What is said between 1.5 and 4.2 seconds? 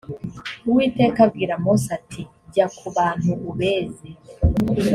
mose ati jya ku bantu ubeze